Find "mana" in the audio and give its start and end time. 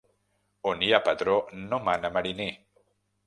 1.89-2.13